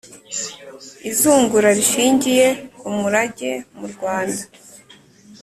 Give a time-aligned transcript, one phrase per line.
[1.09, 2.47] izungura rishingiye
[2.79, 4.41] ku murage mu rwanda